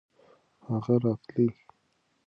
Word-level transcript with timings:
هغه 0.67 0.95
راتلی. 1.03 1.47